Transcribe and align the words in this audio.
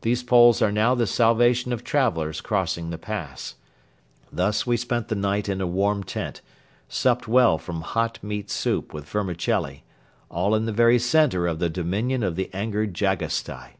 These 0.00 0.24
poles 0.24 0.60
are 0.62 0.72
now 0.72 0.96
the 0.96 1.06
salvation 1.06 1.72
of 1.72 1.84
travelers 1.84 2.40
crossing 2.40 2.90
the 2.90 2.98
pass. 2.98 3.54
Thus 4.32 4.66
we 4.66 4.76
spent 4.76 5.06
the 5.06 5.14
night 5.14 5.48
in 5.48 5.60
a 5.60 5.66
warm 5.68 6.02
tent, 6.02 6.40
supped 6.88 7.28
well 7.28 7.56
from 7.56 7.82
hot 7.82 8.18
meat 8.20 8.50
soup 8.50 8.92
with 8.92 9.08
vermicelli, 9.08 9.84
all 10.28 10.56
in 10.56 10.66
the 10.66 10.72
very 10.72 10.98
center 10.98 11.46
of 11.46 11.60
the 11.60 11.70
dominion 11.70 12.24
of 12.24 12.34
the 12.34 12.50
angered 12.52 12.94
Jagasstai. 12.94 13.76